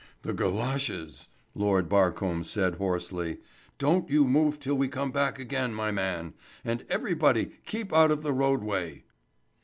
[0.23, 3.37] "The galoshes," Lord Barcombe said hoarsely.
[3.77, 6.33] "Don't you move till we come back again, my man.
[6.65, 9.03] And everybody keep out of the roadway."